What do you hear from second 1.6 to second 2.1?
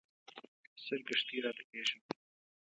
پېښه وه.